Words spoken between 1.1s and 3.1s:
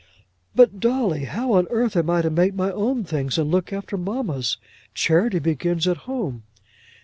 how on earth am I to make my own